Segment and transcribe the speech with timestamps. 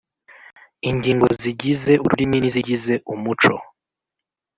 [0.89, 3.55] ingingo zigize ururimi n’izigize umuco